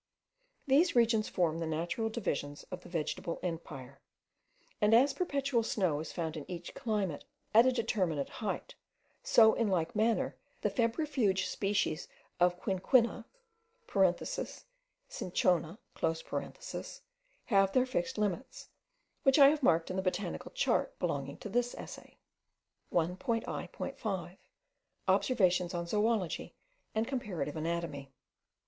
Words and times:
These 0.65 0.95
regions 0.95 1.29
form 1.29 1.59
the 1.59 1.67
natural 1.67 2.09
divisions 2.09 2.63
of 2.71 2.81
the 2.81 2.89
vegetable 2.89 3.39
empire; 3.43 4.01
and 4.81 4.95
as 4.95 5.13
perpetual 5.13 5.61
snow 5.61 5.99
is 5.99 6.11
found 6.11 6.35
in 6.35 6.43
each 6.49 6.73
climate 6.73 7.23
at 7.53 7.67
a 7.67 7.71
determinate 7.71 8.27
height, 8.41 8.73
so, 9.21 9.53
in 9.53 9.67
like 9.67 9.95
manner, 9.95 10.35
the 10.61 10.71
febrifuge 10.71 11.45
species 11.45 12.07
of 12.39 12.55
the 12.55 12.61
quinquina 12.79 13.25
(cinchona) 15.07 15.77
have 17.45 17.71
their 17.71 17.85
fixed 17.85 18.17
limits, 18.17 18.69
which 19.21 19.37
I 19.37 19.49
have 19.49 19.61
marked 19.61 19.91
in 19.91 19.97
the 19.97 20.01
botanical 20.01 20.49
chart 20.49 20.97
belonging 20.97 21.37
to 21.37 21.49
this 21.49 21.75
essay. 21.75 22.17
1.I.5. 22.91 24.37
OBSERVATIONS 25.07 25.73
ON 25.75 25.85
ZOOLOGY 25.85 26.55
AND 26.95 27.07
COMPARATIVE 27.07 27.55
ANATOMY. 27.55 28.11